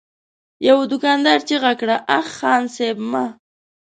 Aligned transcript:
يوه 0.67 0.83
دوکاندار 0.91 1.39
چيغه 1.49 1.71
کړه: 1.79 1.95
اه! 2.17 2.23
خان 2.35 2.63
صيب! 2.75 2.97
مه! 3.11 3.25